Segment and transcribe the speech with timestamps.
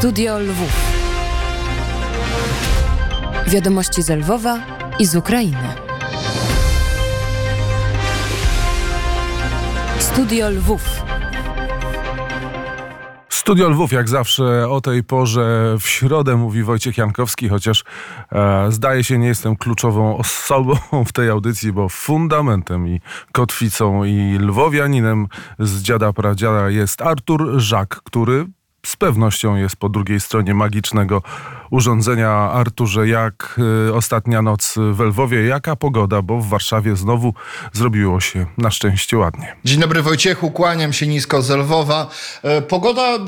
[0.00, 0.72] Studio Lwów.
[3.46, 4.58] Wiadomości z Lwowa
[4.98, 5.74] i z Ukrainy.
[9.98, 11.02] Studio Lwów.
[13.28, 17.84] Studio Lwów, jak zawsze o tej porze w środę mówi Wojciech Jankowski, chociaż
[18.32, 20.74] e, zdaje się nie jestem kluczową osobą
[21.08, 23.00] w tej audycji, bo fundamentem i
[23.32, 25.26] kotwicą i lwowianinem
[25.58, 28.46] z dziada pradziada jest Artur Żak, który
[28.86, 31.22] z pewnością jest po drugiej stronie magicznego
[31.70, 32.30] urządzenia.
[32.30, 37.34] Arturze, jak y, ostatnia noc w Lwowie, jaka pogoda, bo w Warszawie znowu
[37.72, 39.56] zrobiło się na szczęście ładnie.
[39.64, 42.10] Dzień dobry Wojciechu, kłaniam się nisko z Lwowa.
[42.42, 43.18] E, Pogoda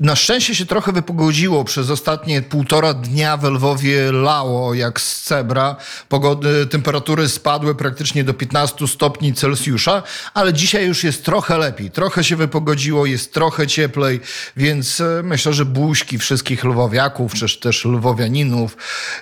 [0.00, 1.64] na szczęście się trochę wypogodziło.
[1.64, 5.76] Przez ostatnie półtora dnia w Lwowie lało jak z cebra.
[6.08, 10.02] Pogody, temperatury spadły praktycznie do 15 stopni Celsjusza,
[10.34, 11.90] ale dzisiaj już jest trochę lepiej.
[11.90, 14.20] Trochę się wypogodziło, jest trochę cieplej,
[14.56, 18.76] więc e, myślę, że buźki wszystkich lwowiaków, czy też lwowianinów,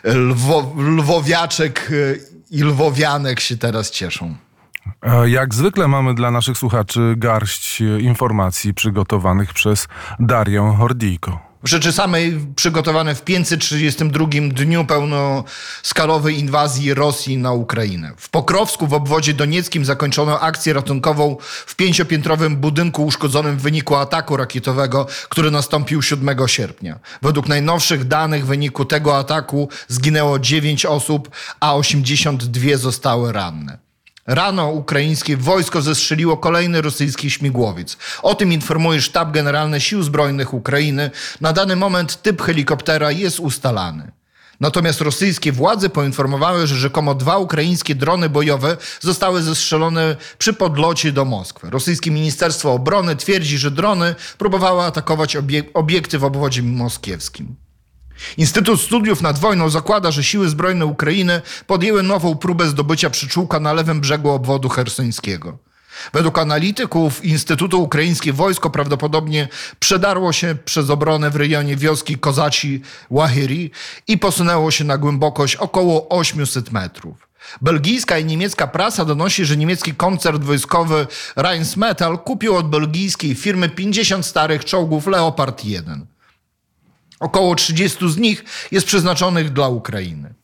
[0.05, 2.17] lwo, lwowiaczek e,
[2.51, 4.35] i lwowianek się teraz cieszą.
[5.03, 9.89] E, Jak zwykle mamy dla naszych słuchaczy garść e, informacji przygotowanych przez
[10.21, 11.46] Darię Hordijko.
[11.67, 18.13] Rzeczy samej przygotowane w 532 dniu pełnoskalowej inwazji Rosji na Ukrainę.
[18.17, 24.37] W Pokrowsku w obwodzie donieckim zakończono akcję ratunkową w pięciopiętrowym budynku uszkodzonym w wyniku ataku
[24.37, 26.99] rakietowego, który nastąpił 7 sierpnia.
[27.23, 31.31] Według najnowszych danych w wyniku tego ataku zginęło 9 osób,
[31.61, 33.86] a 82 zostały ranne.
[34.27, 37.97] Rano ukraińskie wojsko zestrzeliło kolejny rosyjski śmigłowiec.
[38.23, 41.11] O tym informuje Sztab Generalny Sił Zbrojnych Ukrainy.
[41.41, 44.13] Na dany moment typ helikoptera jest ustalany.
[44.61, 51.25] Natomiast rosyjskie władze poinformowały, że rzekomo dwa ukraińskie drony bojowe zostały zestrzelone przy podlocie do
[51.25, 51.71] Moskwy.
[51.71, 57.57] Rosyjskie Ministerstwo Obrony twierdzi, że drony próbowały atakować obie- obiekty w obwodzie moskiewskim.
[58.37, 63.73] Instytut Studiów nad Wojną zakłada, że siły zbrojne Ukrainy podjęły nową próbę zdobycia przyczółka na
[63.73, 65.59] lewym brzegu obwodu hersońskiego.
[66.13, 69.49] Według analityków Instytutu Ukraińskie wojsko prawdopodobnie
[69.79, 73.71] przedarło się przez obronę w rejonie wioski Kozaci Łahiri
[74.09, 77.29] i posunęło się na głębokość około 800 metrów.
[77.63, 84.27] Belgijska i niemiecka prasa donosi, że niemiecki koncern wojskowy Rheinmetall kupił od belgijskiej firmy 50
[84.27, 86.07] starych czołgów Leopard 1.
[87.21, 90.35] Około 30 z nich jest przeznaczonych dla Ukrainy.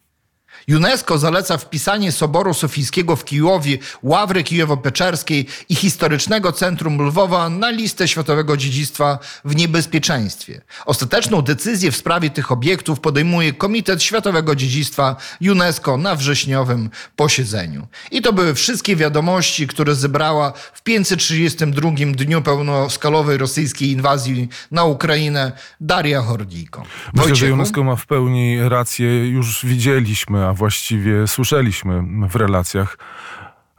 [0.69, 8.09] UNESCO zaleca wpisanie Soboru Sofijskiego w Kijowie, Ławry Kijowo-Peczerskiej i historycznego centrum Lwowa na listę
[8.09, 10.61] światowego dziedzictwa w niebezpieczeństwie.
[10.87, 17.87] Ostateczną decyzję w sprawie tych obiektów podejmuje Komitet Światowego Dziedzictwa UNESCO na wrześniowym posiedzeniu.
[18.11, 25.53] I to były wszystkie wiadomości, które zebrała w 532 dniu pełnoskalowej rosyjskiej inwazji na Ukrainę
[25.81, 26.83] Daria Hordijko.
[27.13, 27.55] Myślę, że Wojciechu?
[27.55, 29.29] UNESCO ma w pełni rację.
[29.29, 32.99] Już widzieliśmy, właściwie słyszeliśmy w relacjach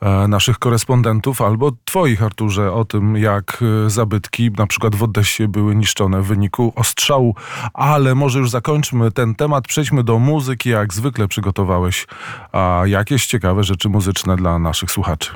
[0.02, 5.48] e, naszych korespondentów albo twoich, Arturze, o tym, jak e, zabytki na przykład w Odessie
[5.48, 7.36] były niszczone w wyniku ostrzału.
[7.74, 10.70] Ale może już zakończmy ten temat, przejdźmy do muzyki.
[10.70, 12.08] Jak zwykle przygotowałeś
[12.52, 15.32] a, jakieś ciekawe rzeczy muzyczne dla naszych słuchaczy.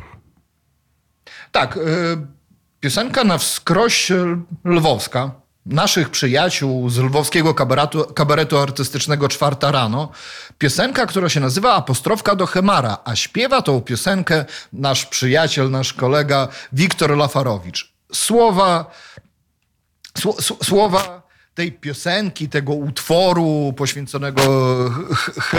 [1.52, 1.82] Tak, y,
[2.80, 4.12] piosenka na wskroś
[4.66, 5.32] lwowska,
[5.70, 10.10] naszych przyjaciół z lwowskiego kabaretu, kabaretu artystycznego Czwarta Rano.
[10.58, 16.48] Piosenka, która się nazywa Apostrofka do Hemara, a śpiewa tą piosenkę nasz przyjaciel, nasz kolega
[16.74, 17.94] Wiktor Lafarowicz.
[18.14, 18.92] Słowa,
[20.18, 24.42] sło, sło- słowa tej piosenki, tego utworu poświęconego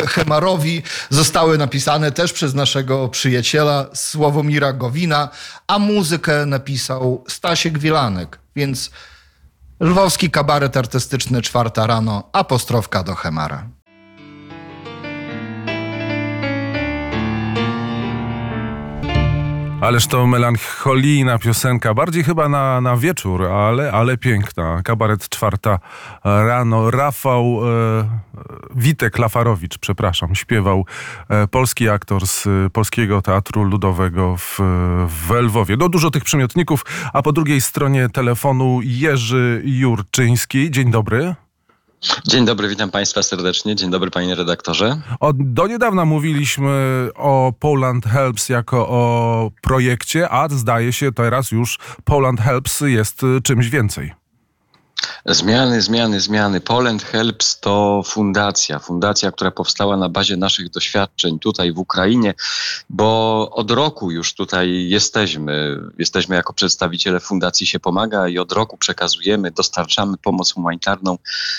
[0.08, 5.28] Hemarowi zostały napisane też przez naszego przyjaciela Sławomira Gowina,
[5.66, 8.90] a muzykę napisał Stasiek Wielanek, więc
[9.80, 13.77] lwowski kabaret artystyczny Czwarta Rano, apostrofka do Hemara.
[19.80, 24.82] Ależ to melancholijna piosenka, bardziej chyba na, na wieczór, ale, ale piękna.
[24.82, 25.78] Kabaret czwarta
[26.24, 26.90] rano.
[26.90, 28.08] Rafał e,
[28.74, 30.84] Witek Lafarowicz, przepraszam, śpiewał
[31.28, 34.58] e, polski aktor z e, Polskiego Teatru Ludowego w,
[35.08, 35.76] w Lwowie.
[35.76, 40.70] No dużo tych przymiotników, a po drugiej stronie telefonu Jerzy Jurczyński.
[40.70, 41.34] Dzień dobry.
[42.26, 43.76] Dzień dobry, witam Państwa serdecznie.
[43.76, 45.00] Dzień dobry, panie redaktorze.
[45.20, 51.78] Od, do niedawna mówiliśmy o Poland Helps jako o projekcie, a zdaje się teraz już
[52.04, 54.12] Poland Helps jest y, czymś więcej.
[55.26, 56.60] Zmiany, zmiany, zmiany.
[56.60, 62.34] Poland Helps to fundacja, fundacja, która powstała na bazie naszych doświadczeń tutaj w Ukrainie,
[62.90, 65.80] bo od roku już tutaj jesteśmy.
[65.98, 71.18] Jesteśmy jako przedstawiciele Fundacji się pomaga i od roku przekazujemy, dostarczamy pomoc humanitarną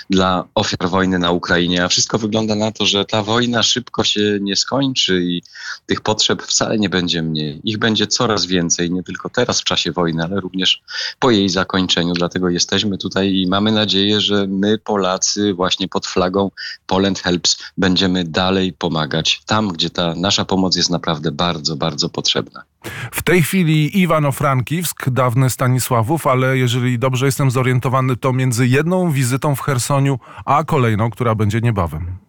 [0.09, 1.83] dla ofiar wojny na Ukrainie.
[1.83, 5.41] A wszystko wygląda na to, że ta wojna szybko się nie skończy i
[5.85, 7.61] tych potrzeb wcale nie będzie mniej.
[7.63, 10.81] Ich będzie coraz więcej, nie tylko teraz w czasie wojny, ale również
[11.19, 12.13] po jej zakończeniu.
[12.13, 16.51] Dlatego jesteśmy tutaj i mamy nadzieję, że my, Polacy, właśnie pod flagą
[16.87, 22.63] Poland Helps, będziemy dalej pomagać tam, gdzie ta nasza pomoc jest naprawdę bardzo, bardzo potrzebna.
[23.11, 29.55] W tej chwili Iwano-Frankiwsk, dawny Stanisławów, ale jeżeli dobrze jestem zorientowany, to między jedną wizytą
[29.55, 32.28] w Chersoniu, a kolejną, która będzie niebawem.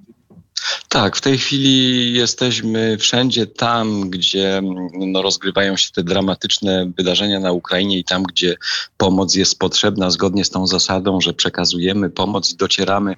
[0.88, 4.62] Tak, w tej chwili jesteśmy wszędzie tam, gdzie
[4.92, 8.56] no, rozgrywają się te dramatyczne wydarzenia na Ukrainie i tam, gdzie
[8.96, 13.16] pomoc jest potrzebna, zgodnie z tą zasadą, że przekazujemy pomoc i docieramy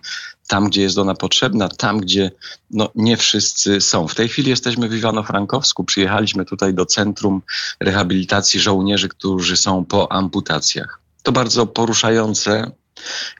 [0.49, 2.31] tam, gdzie jest ona potrzebna, tam, gdzie
[2.71, 4.09] no, nie wszyscy są.
[4.09, 5.85] W tej chwili jesteśmy w Iwano-Frankowsku.
[5.85, 7.43] Przyjechaliśmy tutaj do Centrum
[7.81, 11.00] Rehabilitacji Żołnierzy, którzy są po amputacjach.
[11.23, 12.71] To bardzo poruszające,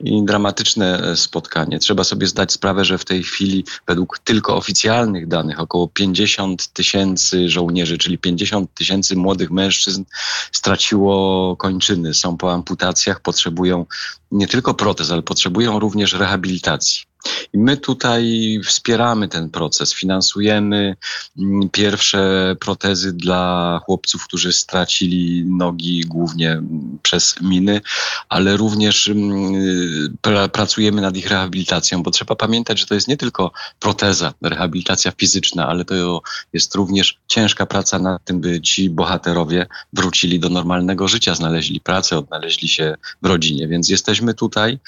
[0.01, 1.79] i dramatyczne e, spotkanie.
[1.79, 7.49] Trzeba sobie zdać sprawę, że w tej chwili według tylko oficjalnych danych około 50 tysięcy
[7.49, 10.05] żołnierzy, czyli 50 tysięcy młodych mężczyzn
[10.53, 13.87] straciło kończyny, są po amputacjach, potrzebują
[14.33, 17.12] nie tylko protez, ale potrzebują również rehabilitacji.
[17.53, 20.97] I my tutaj wspieramy ten proces, finansujemy
[21.39, 26.63] mm, pierwsze protezy dla chłopców, którzy stracili nogi głównie
[27.03, 27.81] przez miny,
[28.29, 30.17] ale również mm,
[30.53, 35.69] pracujemy nad ich rehabilitacją, bo trzeba pamiętać, że to jest nie tylko proteza, rehabilitacja fizyczna,
[35.69, 36.23] ale to
[36.53, 42.19] jest również ciężka praca nad tym, by ci bohaterowie wrócili do normalnego życia, znaleźli pracę,
[42.19, 43.69] odnaleźli się w rodzinie.
[43.69, 44.79] Więc jesteśmy tutaj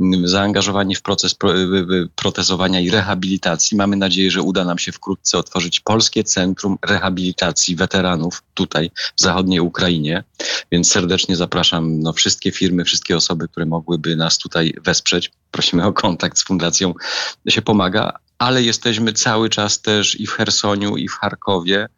[0.00, 1.34] mm, zaangażowani w proces
[2.14, 3.76] protezowania i rehabilitacji.
[3.76, 9.60] Mamy nadzieję, że uda nam się wkrótce otworzyć Polskie Centrum Rehabilitacji Weteranów tutaj w zachodniej
[9.60, 10.24] Ukrainie.
[10.72, 15.30] Więc serdecznie zapraszam no, wszystkie firmy, wszystkie osoby, które mogłyby nas tutaj wesprzeć.
[15.50, 16.94] Prosimy o kontakt z Fundacją
[17.48, 21.88] się pomaga, ale jesteśmy cały czas też i w Hersoniu, i w Charkowie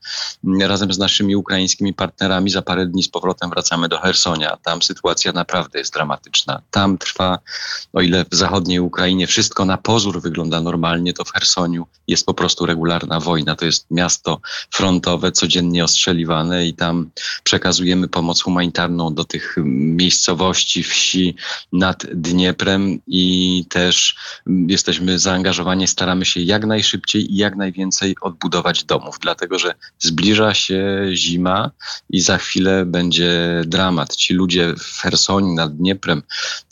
[0.60, 2.50] razem z naszymi ukraińskimi partnerami.
[2.50, 4.56] Za parę dni z powrotem wracamy do Hersonia.
[4.56, 6.62] Tam sytuacja naprawdę jest dramatyczna.
[6.70, 7.38] Tam trwa,
[7.92, 12.34] o ile w zachodniej Ukrainie wszystko na pozór wygląda normalnie, to w Hersoniu jest po
[12.34, 13.56] prostu regularna wojna.
[13.56, 14.40] To jest miasto
[14.70, 17.10] frontowe, codziennie ostrzeliwane i tam
[17.44, 21.34] przekazujemy pomoc humanitarną do tych miejscowości, wsi
[21.72, 24.16] nad Dnieprem i też
[24.46, 30.54] jesteśmy zaangażowani, staramy się się jak najszybciej i jak najwięcej odbudować domów, dlatego że zbliża
[30.54, 31.70] się zima
[32.10, 34.16] i za chwilę będzie dramat.
[34.16, 36.22] Ci ludzie w Hersoni nad Dnieprem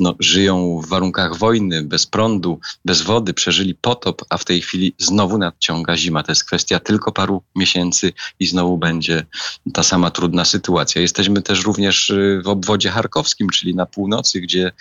[0.01, 4.95] no, żyją w warunkach wojny, bez prądu, bez wody, przeżyli potop, a w tej chwili
[4.99, 6.23] znowu nadciąga zima.
[6.23, 9.27] To jest kwestia tylko paru miesięcy i znowu będzie
[9.75, 11.01] ta sama trudna sytuacja.
[11.01, 14.73] Jesteśmy też również y, w obwodzie charkowskim, czyli na północy, gdzie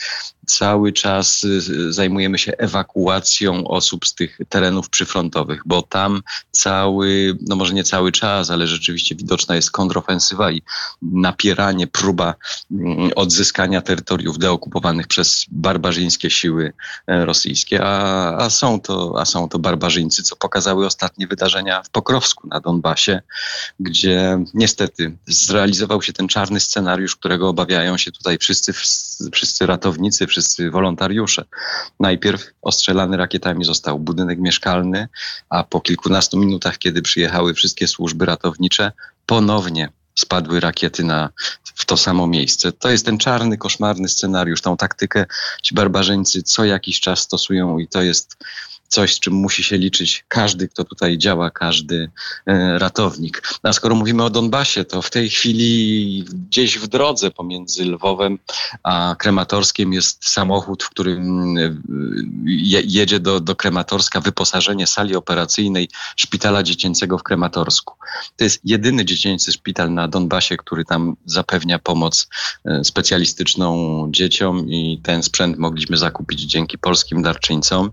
[0.47, 6.21] cały czas y, zajmujemy się ewakuacją osób z tych terenów przyfrontowych, bo tam
[6.57, 10.61] cały, no może nie cały czas, ale rzeczywiście widoczna jest kontrofensywa i
[11.01, 12.35] napieranie, próba
[12.71, 16.73] mm, odzyskania terytoriów deokupowanych przez barbarzyńskie siły
[17.07, 21.89] e, rosyjskie, a, a, są to, a są to barbarzyńcy, co pokazały ostatnie wydarzenia w
[21.89, 23.21] Pokrowsku na Donbasie,
[23.79, 28.73] gdzie niestety zrealizował się ten czarny scenariusz, którego obawiają się tutaj wszyscy,
[29.31, 31.45] wszyscy ratownicy, wszyscy wolontariusze.
[31.99, 35.07] Najpierw ostrzelany rakietami został budynek mieszkalny,
[35.49, 36.46] a po kilkunastu minutach,
[36.79, 38.91] kiedy przyjechały wszystkie służby ratownicze,
[39.25, 41.29] ponownie spadły rakiety na,
[41.75, 42.71] w to samo miejsce.
[42.71, 44.61] To jest ten czarny, koszmarny scenariusz.
[44.61, 45.25] Tą taktykę
[45.61, 48.37] ci barbarzyńcy co jakiś czas stosują i to jest
[48.87, 52.09] coś, z czym musi się liczyć każdy, kto tutaj działa, każdy
[52.45, 53.43] e, ratownik.
[53.63, 58.39] A skoro mówimy o Donbasie, to w tej chwili gdzieś w drodze pomiędzy Lwowem
[58.83, 61.75] a Krematorskiem jest samochód, w którym e,
[62.85, 67.93] jedzie do, do Krematorska wyposażenie sali operacyjnej szpitala dziecięcego w Krematorsku.
[68.37, 72.27] To jest jedyny dziecięcy szpital na Donbasie, który tam zapewnia pomoc
[72.65, 73.67] e, specjalistyczną
[74.11, 77.91] dzieciom i ten sprzęt mogliśmy zakupić dzięki polskim darczyńcom.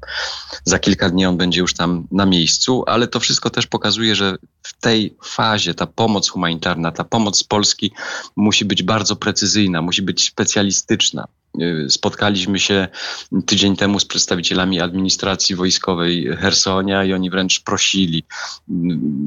[0.65, 4.37] Za kilka dni on będzie już tam na miejscu, ale to wszystko też pokazuje, że
[4.63, 7.93] w tej fazie ta pomoc humanitarna, ta pomoc z Polski
[8.37, 11.29] musi być bardzo precyzyjna, musi być specjalistyczna.
[11.61, 12.89] Y, Spotkaliśmy się
[13.47, 18.25] tydzień temu z przedstawicielami administracji wojskowej Hersonia i oni wręcz prosili,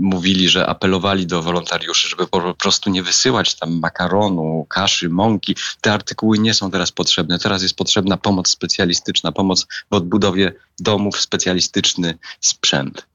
[0.02, 5.56] mówili, że apelowali do wolontariuszy, żeby po prostu nie wysyłać tam makaronu, kaszy, mąki.
[5.82, 7.40] Te artykuły nie są teraz potrzebne.
[7.40, 13.08] Teraz jest potrzebna pomoc specjalistyczna, pomoc w odbudowie domów, specjalistyczny sprzęt.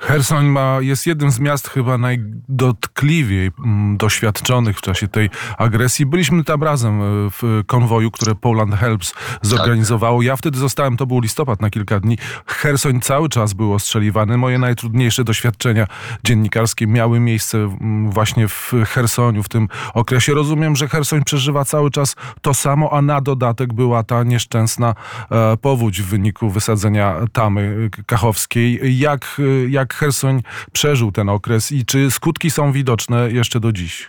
[0.00, 6.06] Hersoń ma, jest jednym z miast chyba najdotkliwiej mm, doświadczonych w czasie tej agresji.
[6.06, 10.22] Byliśmy tam razem e, w konwoju, które Poland Helps zorganizowało.
[10.22, 12.18] Ja wtedy zostałem, to był listopad na kilka dni.
[12.46, 14.36] Hersoń cały czas był ostrzeliwany.
[14.36, 15.86] Moje najtrudniejsze doświadczenia
[16.24, 20.34] dziennikarskie miały miejsce mm, właśnie w Hersoniu w tym okresie.
[20.34, 24.94] Rozumiem, że Hersoń przeżywa cały czas to samo, a na dodatek była ta nieszczęsna
[25.30, 28.98] e, powódź w wyniku wysadzenia tamy kachowskiej.
[28.98, 34.08] Jak, e, jak Hersoń przeżył ten okres i czy skutki są widoczne jeszcze do dziś?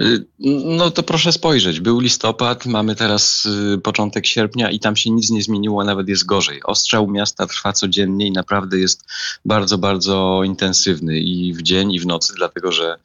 [0.00, 0.24] Y,
[0.64, 1.80] No to proszę spojrzeć.
[1.80, 6.26] Był listopad, mamy teraz y, początek sierpnia i tam się nic nie zmieniło, nawet jest
[6.26, 6.60] gorzej.
[6.64, 9.04] Ostrzał miasta trwa codziennie i naprawdę jest
[9.44, 12.98] bardzo, bardzo intensywny i w dzień, i w nocy, dlatego że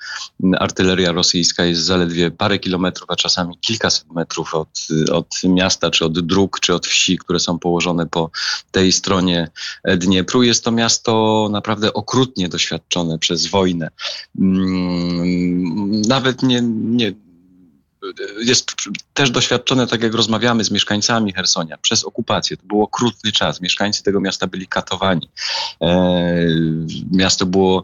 [0.60, 6.20] artyleria rosyjska jest zaledwie parę kilometrów, a czasami kilkaset metrów od, od miasta, czy od
[6.20, 8.32] dróg, czy od wsi, które są położone po
[8.72, 9.48] tej stronie
[9.98, 10.44] Dniepru.
[10.44, 13.90] Jest to miasto naprawdę okrutnie doświadczone przez wojnę.
[14.40, 17.14] Mm, Nawet nie, nie
[18.40, 18.76] jest
[19.14, 22.58] też doświadczone, tak jak rozmawiamy z mieszkańcami Hersonia, przez okupację.
[22.58, 23.62] To był okrutny czas.
[23.62, 25.30] Mieszkańcy tego miasta byli katowani.
[25.82, 26.46] E,
[27.12, 27.84] miasto było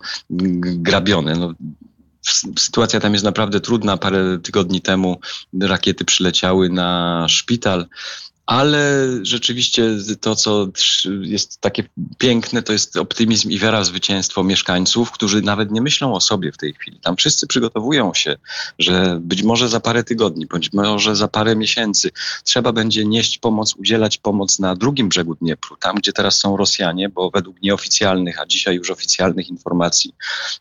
[0.59, 1.35] grabione.
[1.35, 1.53] No,
[2.57, 3.97] sytuacja tam jest naprawdę trudna.
[3.97, 5.19] Parę tygodni temu
[5.61, 7.87] rakiety przyleciały na szpital.
[8.47, 9.89] Ale rzeczywiście
[10.21, 10.67] to, co
[11.21, 11.83] jest takie
[12.17, 16.51] piękne, to jest optymizm i wiara w zwycięstwo mieszkańców, którzy nawet nie myślą o sobie
[16.51, 16.99] w tej chwili.
[16.99, 18.35] Tam wszyscy przygotowują się,
[18.79, 22.11] że być może za parę tygodni, bądź może za parę miesięcy
[22.43, 27.09] trzeba będzie nieść pomoc, udzielać pomoc na drugim brzegu Dniepru, tam gdzie teraz są Rosjanie,
[27.09, 30.15] bo według nieoficjalnych, a dzisiaj już oficjalnych informacji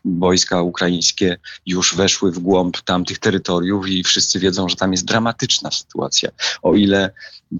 [0.05, 5.71] wojska ukraińskie już weszły w głąb tamtych terytoriów i wszyscy wiedzą, że tam jest dramatyczna
[5.71, 6.29] sytuacja.
[6.61, 7.11] O ile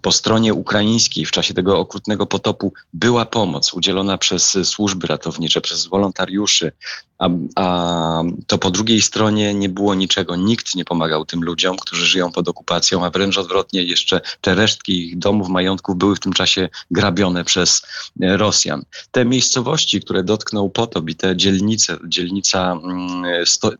[0.02, 5.88] po stronie ukraińskiej w czasie tego okrutnego potopu była pomoc udzielona przez służby ratownicze, przez
[5.88, 6.72] wolontariuszy,
[7.20, 10.36] a, a to po drugiej stronie nie było niczego.
[10.36, 15.08] Nikt nie pomagał tym ludziom, którzy żyją pod okupacją, a wręcz odwrotnie jeszcze te resztki
[15.08, 17.82] ich domów, majątków były w tym czasie grabione przez
[18.22, 18.84] e, Rosjan.
[19.12, 23.72] Te miejscowości, które dotknął potop i te dzielnice, dzielnica mm, sto,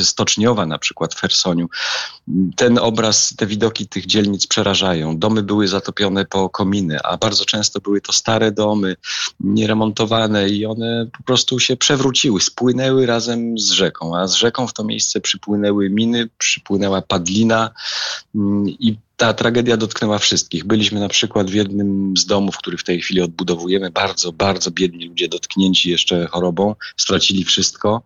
[0.00, 1.68] stoczniowa na przykład w Hersoniu,
[2.56, 5.18] ten obraz, te widoki tych dzielnic przerażają.
[5.18, 8.96] Domy były zatopione po kominy, a bardzo często były to stare domy,
[9.40, 14.72] nieremontowane i one po prostu się przewróciły, spłynęły razem z rzeką, a z rzeką w
[14.72, 17.70] to miejsce przypłynęły miny, przypłynęła padlina
[18.34, 20.64] mm, i ta tragedia dotknęła wszystkich.
[20.64, 23.90] Byliśmy na przykład w jednym z domów, który w tej chwili odbudowujemy.
[23.90, 28.02] Bardzo, bardzo biedni ludzie dotknięci jeszcze chorobą, stracili wszystko.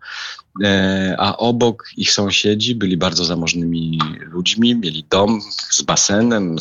[0.63, 6.55] E, a obok ich sąsiedzi byli bardzo zamożnymi ludźmi, mieli dom z basenem,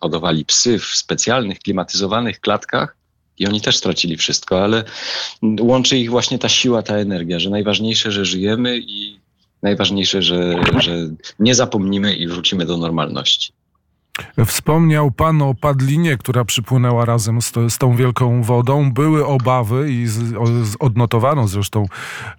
[0.00, 3.03] hodowali psy w specjalnych, klimatyzowanych klatkach.
[3.38, 4.84] I oni też stracili wszystko, ale
[5.60, 9.18] łączy ich właśnie ta siła, ta energia, że najważniejsze, że żyjemy i
[9.62, 13.52] najważniejsze, że, że nie zapomnimy i wrócimy do normalności.
[14.46, 18.92] Wspomniał Pan o padlinie, która przypłynęła razem z, z tą wielką wodą.
[18.92, 20.12] Były obawy i z,
[20.68, 21.86] z, odnotowano zresztą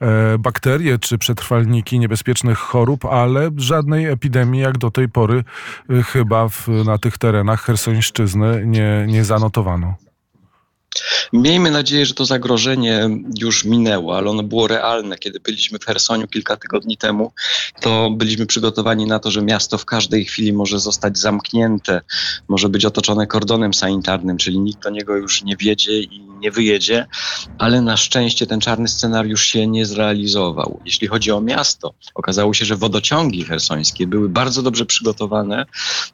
[0.02, 5.44] e, bakterie czy przetrwalniki niebezpiecznych chorób, ale żadnej epidemii jak do tej pory
[5.90, 9.96] e, chyba w, na tych terenach Hersońszczyzny nie, nie zanotowano.
[11.34, 13.10] Miejmy nadzieję, że to zagrożenie
[13.40, 15.18] już minęło, ale ono było realne.
[15.18, 17.32] Kiedy byliśmy w Hersoniu kilka tygodni temu,
[17.82, 22.02] to byliśmy przygotowani na to, że miasto w każdej chwili może zostać zamknięte,
[22.48, 27.08] może być otoczone kordonem sanitarnym, czyli nikt do niego już nie wiedzie i nie wyjedzie,
[27.58, 30.80] ale na szczęście ten czarny scenariusz się nie zrealizował.
[30.86, 35.66] Jeśli chodzi o miasto, okazało się, że wodociągi hersońskie były bardzo dobrze przygotowane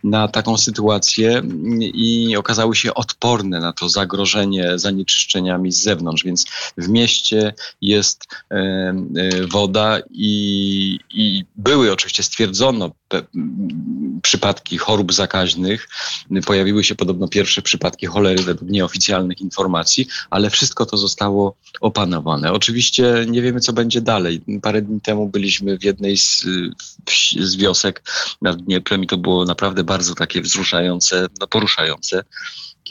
[0.04, 1.42] na taką sytuację
[1.80, 6.46] i okazały się odporne na to zagrożenie zanieczyszczeniami z zewnątrz, więc
[6.78, 8.94] w mieście jest e, e,
[9.48, 12.92] woda i, i były oczywiście stwierdzono
[14.22, 15.90] przypadki chorób zakaźnych.
[16.46, 22.54] Pojawiły się podobno pierwsze przypadki cholery według nieoficjalnych informacji, ale wszystko to zostało opanowane.
[22.54, 24.42] Oczywiście nie wiemy, co będzie dalej.
[24.62, 26.46] Parę dni temu byliśmy w jednej z,
[27.40, 28.04] z wiosek
[28.42, 32.24] nad Dnieprem i to było naprawdę bardzo takie wzruszające, no poruszające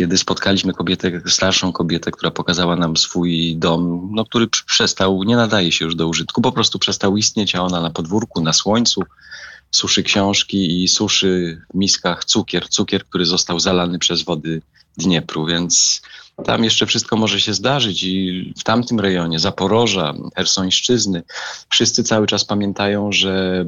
[0.00, 5.72] kiedy spotkaliśmy kobietę, starszą kobietę, która pokazała nam swój dom, no, który przestał, nie nadaje
[5.72, 9.02] się już do użytku, po prostu przestał istnieć, a ona na podwórku, na słońcu
[9.70, 14.62] suszy książki i suszy w miskach cukier, cukier, który został zalany przez wody
[14.96, 16.02] Dniepru, więc
[16.44, 21.22] tam jeszcze wszystko może się zdarzyć i w tamtym rejonie Zaporoża, Hersońszczyzny,
[21.68, 23.64] wszyscy cały czas pamiętają, że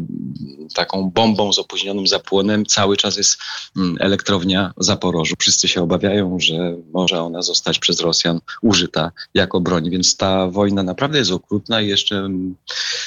[0.74, 3.38] taką bombą z opóźnionym zapłonem cały czas jest
[3.76, 5.34] mm, elektrownia Zaporożu.
[5.38, 10.82] Wszyscy się obawiają, że może ona zostać przez Rosjan użyta jako broń, więc ta wojna
[10.82, 12.28] naprawdę jest okrutna i jeszcze,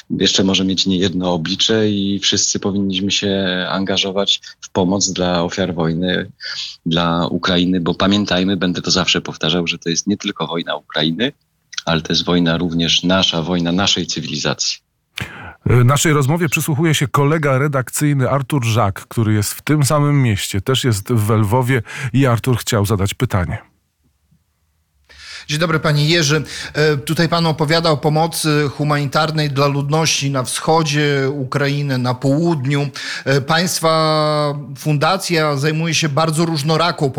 [0.09, 6.31] jeszcze może mieć niejedno oblicze i wszyscy powinniśmy się angażować w pomoc dla ofiar wojny,
[6.85, 11.31] dla Ukrainy, bo pamiętajmy, będę to zawsze powtarzał, że to jest nie tylko wojna Ukrainy,
[11.85, 14.77] ale to jest wojna również nasza, wojna naszej cywilizacji.
[15.65, 20.83] Naszej rozmowie przysłuchuje się kolega redakcyjny Artur Żak, który jest w tym samym mieście, też
[20.83, 21.81] jest w Lwowie
[22.13, 23.74] i Artur chciał zadać pytanie.
[25.47, 26.43] Dzień dobry panie Jerzy.
[26.73, 32.89] E, Tutaj pan opowiada o pomocy humanitarnej dla ludności na wschodzie Ukrainy, na południu.
[33.25, 37.11] E, Państwa fundacja zajmuje się bardzo różnoraką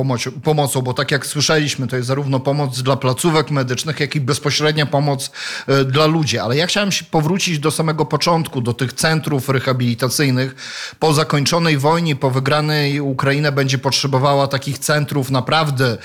[0.42, 4.86] pomocą, bo tak jak słyszeliśmy, to jest zarówno pomoc dla placówek medycznych, jak i bezpośrednia
[4.86, 5.30] pomoc
[5.66, 6.38] e, dla ludzi.
[6.38, 10.54] Ale ja chciałem się powrócić do samego początku, do tych centrów rehabilitacyjnych.
[10.98, 15.98] Po zakończonej wojnie, po wygranej Ukraina będzie potrzebowała takich centrów naprawdę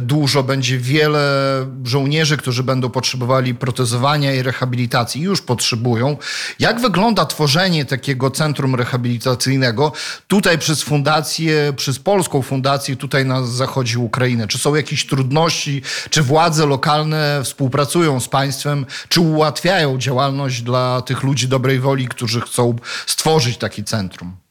[0.00, 0.42] dużo.
[0.42, 6.16] Będzie wiele żołnierzy, którzy będą potrzebowali protezowania i rehabilitacji, już potrzebują.
[6.58, 9.92] Jak wygląda tworzenie takiego centrum rehabilitacyjnego
[10.28, 14.48] tutaj przez fundację, przez polską fundację tutaj na zachodzie Ukrainy?
[14.48, 15.82] Czy są jakieś trudności?
[16.10, 18.86] Czy władze lokalne współpracują z państwem?
[19.08, 24.47] Czy ułatwiają działalność dla tych ludzi dobrej woli, którzy chcą stworzyć takie centrum?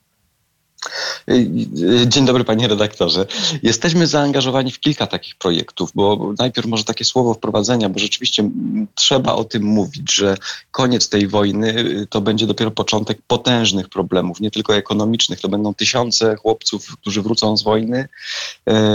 [2.07, 3.25] Dzień dobry, panie redaktorze.
[3.63, 8.49] Jesteśmy zaangażowani w kilka takich projektów, bo najpierw może takie słowo wprowadzenia, bo rzeczywiście
[8.95, 10.37] trzeba o tym mówić, że
[10.71, 15.41] koniec tej wojny y, to będzie dopiero początek potężnych problemów, nie tylko ekonomicznych.
[15.41, 18.07] To będą tysiące chłopców, którzy wrócą z wojny,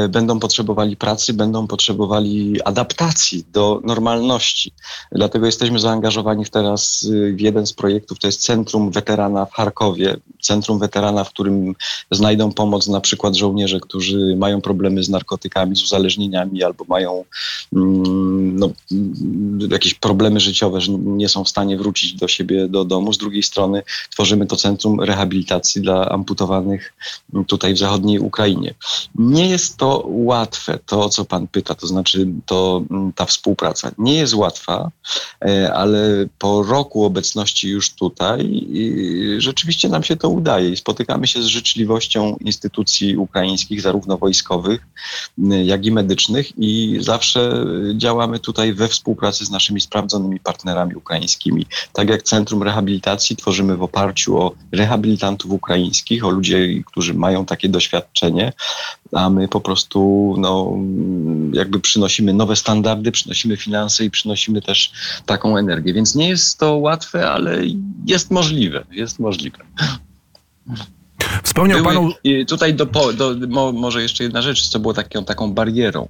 [0.09, 4.73] będą potrzebowali pracy, będą potrzebowali adaptacji do normalności.
[5.13, 10.17] Dlatego jesteśmy zaangażowani teraz y, w jeden z projektów, to jest Centrum Weterana w Charkowie.
[10.41, 11.75] Centrum Weterana, w którym
[12.11, 17.25] znajdą pomoc na przykład żołnierze, którzy mają problemy z narkotykami, z uzależnieniami albo mają
[17.73, 22.85] mm, no, mm, jakieś problemy życiowe, że nie są w stanie wrócić do siebie do
[22.85, 23.13] domu.
[23.13, 26.95] Z drugiej strony tworzymy to centrum rehabilitacji dla amputowanych
[27.47, 28.75] tutaj w zachodniej Ukrainie.
[29.15, 33.91] Nie jest to łatwe, to o co pan pyta, to znaczy to, mm, ta współpraca
[33.99, 34.91] nie jest łatwa,
[35.45, 38.67] e, ale po roku obecności już tutaj
[39.39, 44.87] rzeczywiście nam się to udaje i spotykamy się z życzliwością instytucji ukraińskich, zarówno wojskowych,
[45.39, 47.65] y, jak i medycznych i zawsze
[47.97, 51.67] działamy tutaj we współpracy z naszymi sprawdzonymi partnerami ukraińskimi.
[51.93, 57.69] Tak jak Centrum Rehabilitacji tworzymy w oparciu o rehabilitantów ukraińskich, o ludzi, którzy mają takie
[57.69, 58.53] doświadczenie,
[59.13, 60.77] a my po prostu no,
[61.53, 64.93] jakby przynosimy nowe standardy, przynosimy finanse i przynosimy też
[65.27, 65.95] taką energię.
[65.95, 67.59] Więc nie jest to łatwe, ale
[68.07, 68.85] jest możliwe.
[68.91, 69.59] Jest możliwe.
[71.43, 72.13] Wspomniał Były, panu...
[72.49, 76.09] tutaj do, do, mo, może jeszcze jedna rzecz, co było taką, taką barierą,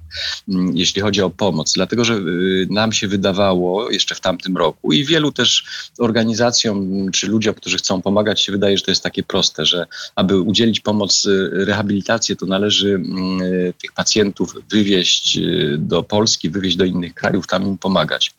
[0.49, 1.73] mm, jeśli chodzi o pomoc.
[1.73, 5.65] Dlatego, że y, nam się wydawało jeszcze w tamtym roku i wielu też
[5.99, 9.85] organizacjom mm, czy ludziom, którzy chcą pomagać, się wydaje, że to jest takie proste, że
[10.15, 13.39] aby udzielić pomoc, y, rehabilitację, to należy mm,
[13.81, 18.33] tych pacjentów wywieźć y, do Polski, wywieźć do innych krajów, tam im pomagać.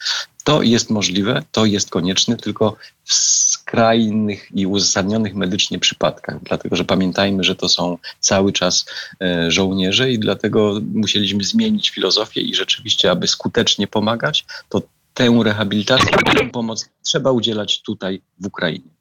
[0.45, 6.85] To jest możliwe, to jest konieczne, tylko w skrajnych i uzasadnionych medycznie przypadkach, dlatego że
[6.85, 8.87] pamiętajmy, że to są cały czas
[9.21, 14.83] e, żołnierze i dlatego musieliśmy zmienić filozofię i rzeczywiście, aby skutecznie pomagać, to
[15.15, 18.94] tę rehabilitację, tę pomoc trzeba udzielać tutaj w Ukrainie.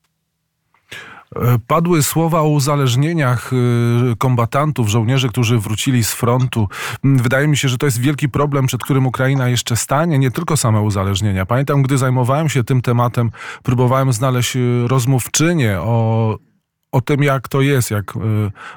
[1.68, 6.68] Padły słowa o uzależnieniach y, kombatantów, żołnierzy, którzy wrócili z frontu.
[7.04, 10.58] Wydaje mi się, że to jest wielki problem, przed którym Ukraina jeszcze stanie, nie tylko
[10.58, 11.46] same uzależnienia.
[11.46, 13.32] Pamiętam, gdy zajmowałem się tym tematem,
[13.64, 16.38] próbowałem znaleźć y, rozmówczynię o
[16.92, 18.20] o tym, jak to jest, jak y,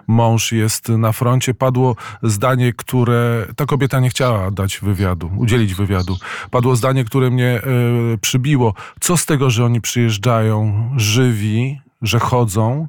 [0.07, 6.16] mąż jest na froncie, padło zdanie, które ta kobieta nie chciała dać wywiadu, udzielić wywiadu.
[6.51, 7.61] Padło zdanie, które mnie
[8.21, 8.75] przybiło.
[9.01, 12.88] Co z tego, że oni przyjeżdżają żywi, że chodzą,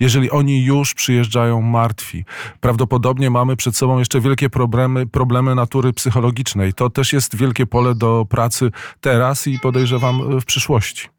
[0.00, 2.24] jeżeli oni już przyjeżdżają martwi.
[2.60, 6.72] Prawdopodobnie mamy przed sobą jeszcze wielkie problemy, problemy natury psychologicznej.
[6.72, 11.15] To też jest wielkie pole do pracy teraz i podejrzewam w przyszłości.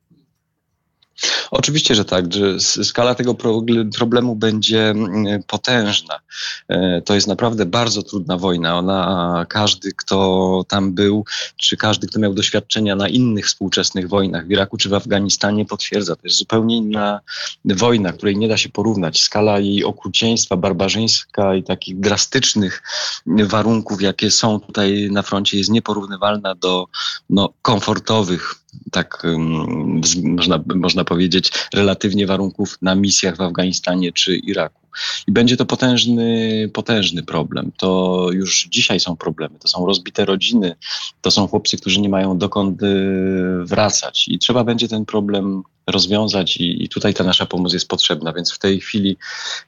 [1.51, 2.25] Oczywiście, że tak,
[2.83, 3.61] skala tego pro-
[3.97, 6.19] problemu będzie mm, potężna.
[6.67, 8.77] E, To jest naprawdę bardzo trudna wojna.
[8.77, 11.25] Ona, każdy, kto tam był,
[11.55, 16.15] czy każdy, kto miał doświadczenia na innych współczesnych wojnach w Iraku czy w Afganistanie, potwierdza.
[16.15, 17.19] To jest zupełnie inna
[17.65, 19.21] wojna, której nie da się porównać.
[19.21, 22.83] Skala jej okrucieństwa, barbarzyństwa i takich drastycznych
[23.25, 26.87] warunków, jakie są tutaj na froncie, jest nieporównywalna do
[27.29, 28.55] no, komfortowych
[28.91, 29.23] tak
[30.23, 34.87] można, można powiedzieć, relatywnie warunków na misjach w Afganistanie czy Iraku.
[35.27, 37.71] I będzie to potężny, potężny problem.
[37.77, 39.59] To już dzisiaj są problemy.
[39.59, 40.75] To są rozbite rodziny,
[41.21, 42.85] to są chłopcy, którzy nie mają dokąd y,
[43.63, 44.27] wracać.
[44.27, 48.33] I trzeba będzie ten problem rozwiązać i, i tutaj ta nasza pomoc jest potrzebna.
[48.33, 49.17] Więc w tej chwili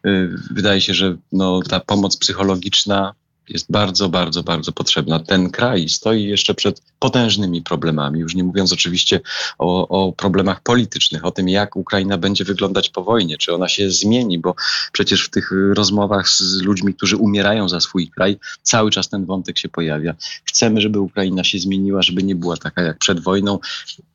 [0.05, 3.13] y, wydaje się, że no, ta pomoc psychologiczna
[3.49, 5.19] jest bardzo, bardzo, bardzo potrzebna.
[5.19, 9.19] Ten kraj stoi jeszcze przed potężnymi problemami, już nie mówiąc oczywiście
[9.57, 13.91] o, o problemach politycznych, o tym, jak Ukraina będzie wyglądać po wojnie, czy ona się
[13.91, 14.55] zmieni, bo
[14.91, 19.57] przecież w tych rozmowach z ludźmi, którzy umierają za swój kraj, cały czas ten wątek
[19.57, 20.15] się pojawia.
[20.45, 23.59] Chcemy, żeby Ukraina się zmieniła, żeby nie była taka jak przed wojną.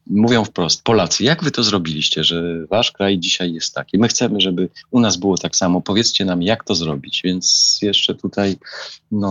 [0.06, 3.98] Mówią wprost, Polacy, jak wy to zrobiliście, że wasz kraj dzisiaj jest taki?
[3.98, 5.80] My chcemy, żeby u nas było tak samo.
[5.80, 7.20] Powiedzcie nam, jak to zrobić.
[7.24, 8.56] Więc jeszcze tutaj,
[9.12, 9.23] no,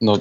[0.00, 0.18] no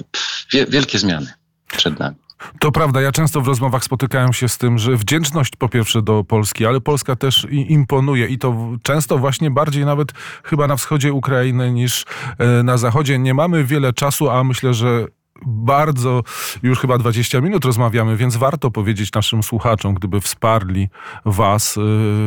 [0.53, 1.33] wie, wielkie zmiany
[1.67, 2.15] przed nami.
[2.59, 6.23] To prawda, ja często w rozmowach spotykałem się z tym, że wdzięczność po pierwsze do
[6.23, 10.11] Polski, ale Polska też imponuje i to często właśnie bardziej nawet
[10.43, 12.05] chyba na wschodzie Ukrainy niż
[12.37, 13.19] e, na zachodzie.
[13.19, 15.05] Nie mamy wiele czasu, a myślę, że
[15.45, 16.23] bardzo
[16.63, 20.89] już chyba 20 minut rozmawiamy, więc warto powiedzieć naszym słuchaczom, gdyby wsparli
[21.25, 21.81] was, e,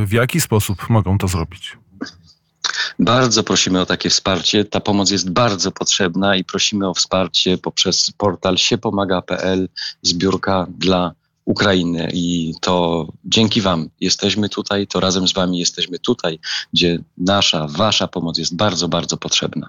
[0.06, 1.78] w jaki sposób mogą to zrobić.
[2.98, 4.64] Bardzo prosimy o takie wsparcie.
[4.64, 9.68] Ta pomoc jest bardzo potrzebna i prosimy o wsparcie poprzez portal siepomaga.pl,
[10.02, 11.12] zbiórka dla
[11.44, 12.08] Ukrainy.
[12.12, 16.38] I to dzięki Wam jesteśmy tutaj, to razem z Wami jesteśmy tutaj,
[16.72, 19.68] gdzie nasza, Wasza pomoc jest bardzo, bardzo potrzebna.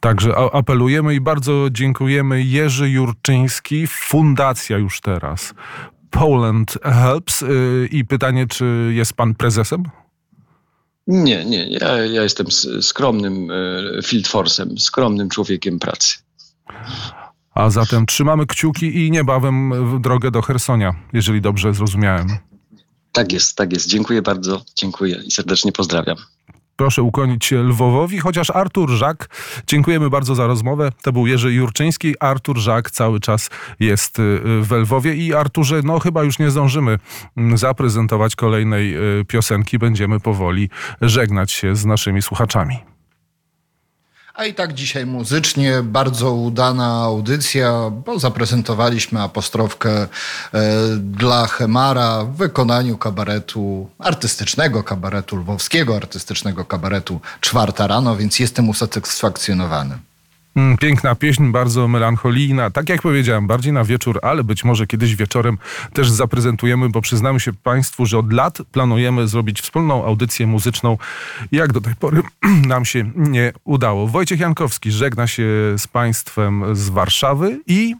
[0.00, 2.42] Także apelujemy i bardzo dziękujemy.
[2.42, 5.54] Jerzy Jurczyński, fundacja już teraz.
[6.10, 7.42] Poland Helps.
[7.42, 9.82] Y, I pytanie, czy jest pan prezesem?
[11.06, 12.46] Nie, nie, ja, ja jestem
[12.80, 16.18] skromnym e, field force'em, skromnym człowiekiem pracy.
[17.54, 22.28] A zatem trzymamy kciuki i niebawem w drogę do Hersonia, jeżeli dobrze zrozumiałem.
[23.12, 23.88] Tak jest, tak jest.
[23.88, 26.16] Dziękuję bardzo, dziękuję i serdecznie pozdrawiam.
[26.76, 29.28] Proszę ukłonić się Lwowowi, chociaż Artur Żak,
[29.66, 30.92] dziękujemy bardzo za rozmowę.
[31.02, 32.14] To był Jerzy Jurczyński.
[32.20, 36.98] Artur Żak cały czas jest y, w Lwowie i Arturze, no chyba już nie zdążymy
[37.36, 39.78] mm, zaprezentować kolejnej y, piosenki.
[39.78, 42.95] Będziemy powoli żegnać się z naszymi słuchaczami.
[44.36, 50.08] A i tak dzisiaj muzycznie bardzo udana audycja, bo zaprezentowaliśmy apostrofkę e,
[50.96, 59.98] dla Chemara w wykonaniu kabaretu, artystycznego kabaretu lwowskiego, artystycznego kabaretu Czwarta Rano, więc jestem usatysfakcjonowany.
[60.56, 62.70] Mm, Piękna pieśń, bardzo melancholijna.
[62.70, 65.58] Tak jak powiedziałem, bardziej na wieczór, ale być może kiedyś wieczorem
[65.92, 70.98] też zaprezentujemy, bo przyznamy się Państwu, że od lat planujemy zrobić wspólną audycję muzyczną.
[71.52, 72.22] Jak do tej pory
[72.66, 74.06] nam się nie udało.
[74.06, 75.44] Wojciech Jankowski żegna się
[75.78, 77.94] z Państwem z Warszawy i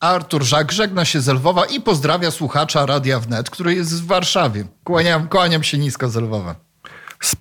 [0.00, 4.64] Artur Żak żegna się z Lwowa i pozdrawia słuchacza Radia Wnet, który jest w Warszawie.
[4.84, 6.67] Kłaniam, kłaniam się nisko z Lwowa.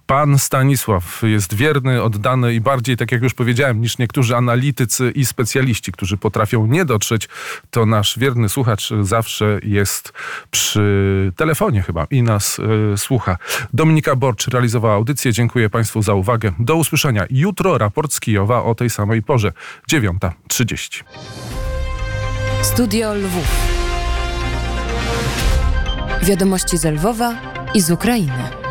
[0.08, 5.26] Pan Stanisław jest wierny, oddany i bardziej, tak jak już powiedziałem, niż niektórzy analitycy i
[5.26, 7.30] specjaliści, którzy potrafią nie dotrzeć,
[7.70, 10.14] to nasz wierny słuchacz zawsze jest
[10.52, 12.60] przy telefonie chyba i nas
[12.94, 13.38] y, słucha.
[13.74, 15.34] Dominika Borcz realizowała audycję.
[15.34, 16.52] Dziękuję Państwu za uwagę.
[16.60, 17.26] Do usłyszenia.
[17.30, 19.52] Jutro raport z Kijowa o tej samej porze.
[19.92, 21.04] 9.30.
[22.62, 23.78] Studio Lwów.
[26.24, 27.34] Wiadomości z Lwowa
[27.74, 28.67] i z Ukrainy.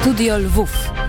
[0.00, 0.99] Studio Lwów.